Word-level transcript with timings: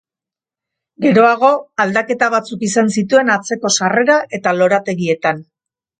Geroago, 1.05 1.51
aldaketa 1.85 2.29
batzuk 2.35 2.65
izan 2.69 2.91
zituen 3.03 3.29
atzeko 3.37 3.73
sarrera 3.81 4.19
eta 4.39 4.59
lorategietan. 4.63 5.45